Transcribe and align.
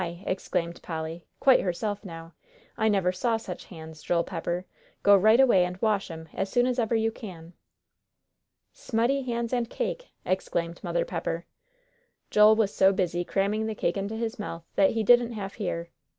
exclaimed 0.25 0.81
Polly, 0.81 1.27
quite 1.39 1.59
herself, 1.59 2.03
now. 2.03 2.33
"I 2.75 2.89
never 2.89 3.11
saw 3.11 3.37
such 3.37 3.65
hands, 3.65 4.01
Joel 4.01 4.23
Pepper! 4.23 4.65
Go 5.03 5.15
right 5.15 5.39
away 5.39 5.63
and 5.63 5.79
wash 5.79 6.09
'em 6.09 6.27
as 6.33 6.49
soon 6.49 6.65
as 6.65 6.79
ever 6.79 6.95
you 6.95 7.11
can." 7.11 7.53
"Smutty 8.73 9.21
hands 9.21 9.53
and 9.53 9.69
cake!" 9.69 10.07
exclaimed 10.25 10.83
Mother 10.83 11.05
Pepper. 11.05 11.45
Joel 12.31 12.55
was 12.55 12.73
so 12.75 12.91
busy 12.91 13.23
cramming 13.23 13.67
the 13.67 13.75
cake 13.75 13.95
into 13.95 14.15
his 14.15 14.39
mouth 14.39 14.63
that 14.73 14.89
he 14.89 15.03
didn't 15.03 15.33
half 15.33 15.53
hear. 15.53 15.91